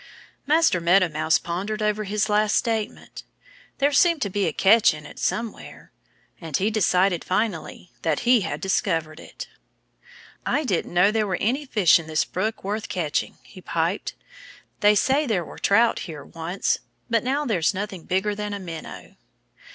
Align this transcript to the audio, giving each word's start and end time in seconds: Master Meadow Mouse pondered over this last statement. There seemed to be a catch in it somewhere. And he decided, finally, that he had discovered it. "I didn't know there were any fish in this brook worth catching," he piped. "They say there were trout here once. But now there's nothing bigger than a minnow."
Master 0.47 0.81
Meadow 0.81 1.09
Mouse 1.09 1.37
pondered 1.37 1.79
over 1.83 2.03
this 2.03 2.27
last 2.27 2.55
statement. 2.55 3.21
There 3.77 3.91
seemed 3.91 4.23
to 4.23 4.31
be 4.31 4.47
a 4.47 4.51
catch 4.51 4.95
in 4.95 5.05
it 5.05 5.19
somewhere. 5.19 5.91
And 6.41 6.57
he 6.57 6.71
decided, 6.71 7.23
finally, 7.23 7.91
that 8.01 8.21
he 8.21 8.41
had 8.41 8.61
discovered 8.61 9.19
it. 9.19 9.47
"I 10.43 10.63
didn't 10.63 10.95
know 10.95 11.11
there 11.11 11.27
were 11.27 11.35
any 11.39 11.67
fish 11.67 11.99
in 11.99 12.07
this 12.07 12.25
brook 12.25 12.63
worth 12.63 12.89
catching," 12.89 13.37
he 13.43 13.61
piped. 13.61 14.15
"They 14.79 14.95
say 14.95 15.27
there 15.27 15.45
were 15.45 15.59
trout 15.59 15.99
here 15.99 16.25
once. 16.25 16.79
But 17.07 17.23
now 17.23 17.45
there's 17.45 17.71
nothing 17.75 18.05
bigger 18.05 18.33
than 18.33 18.55
a 18.55 18.59
minnow." 18.59 19.17